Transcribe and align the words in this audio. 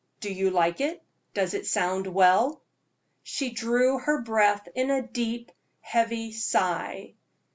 Do 0.19 0.33
you 0.33 0.49
like 0.49 0.81
it? 0.81 1.03
Does 1.35 1.53
it 1.53 1.67
sound 1.67 2.07
well?" 2.07 2.59
She 3.21 3.51
drew 3.51 3.99
her 3.99 4.23
breath 4.23 4.67
with 4.75 4.89
a 4.89 5.07
deep, 5.07 5.51
heavy 5.81 6.31
sigh. 6.31 7.13